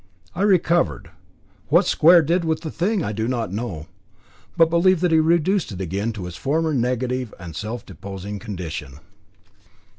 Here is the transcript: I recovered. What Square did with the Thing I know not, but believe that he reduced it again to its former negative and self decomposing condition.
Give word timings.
I 0.33 0.41
recovered. 0.41 1.11
What 1.67 1.85
Square 1.85 2.23
did 2.23 2.43
with 2.43 2.61
the 2.61 2.71
Thing 2.71 3.03
I 3.03 3.11
know 3.11 3.27
not, 3.45 3.85
but 4.57 4.67
believe 4.67 4.99
that 5.01 5.11
he 5.11 5.19
reduced 5.19 5.71
it 5.71 5.79
again 5.79 6.11
to 6.13 6.25
its 6.25 6.35
former 6.37 6.73
negative 6.73 7.35
and 7.37 7.55
self 7.55 7.85
decomposing 7.85 8.39
condition. 8.39 8.93